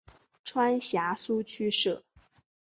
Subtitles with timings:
[0.43, 2.03] 川陕苏区设。